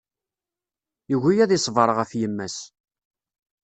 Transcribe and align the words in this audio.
Yugi 1.11 1.35
ad 1.43 1.51
iṣber 1.57 1.89
ɣef 1.97 2.11
yemma-s. 2.19 2.57